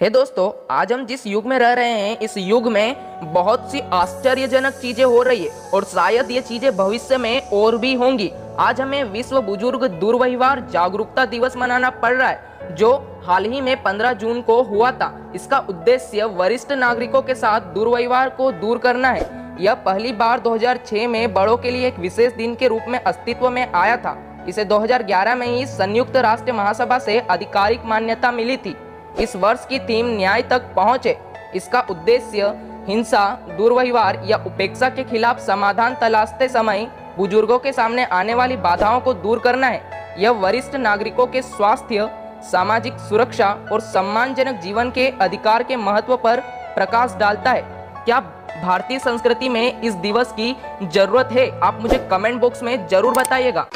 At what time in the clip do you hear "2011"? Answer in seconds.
24.64-25.34